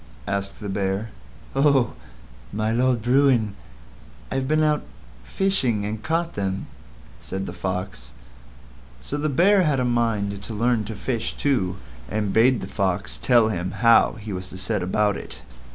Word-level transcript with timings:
asked 0.25 0.59
the 0.59 0.67
Bear. 0.67 1.11
"Oh! 1.55 1.93
My 2.51 2.71
Lord 2.71 3.03
Bruin, 3.03 3.53
I've 4.31 4.47
been 4.47 4.63
out 4.63 4.83
fishing 5.23 5.85
and 5.85 6.01
caught 6.01 6.33
them," 6.33 6.65
said 7.19 7.45
the 7.45 7.53
Fox. 7.53 8.13
So 8.99 9.15
the 9.17 9.29
Bear 9.29 9.61
had 9.61 9.79
a 9.79 9.85
mind 9.85 10.41
to 10.41 10.55
learn 10.55 10.85
to 10.85 10.95
fish 10.95 11.33
too, 11.37 11.77
and 12.09 12.33
bade 12.33 12.61
the 12.61 12.67
Fox 12.67 13.17
tell 13.21 13.49
him 13.49 13.69
how 13.85 14.13
he 14.13 14.33
was 14.33 14.47
to 14.47 14.57
set 14.57 14.81
about 14.81 15.17
it. 15.17 15.43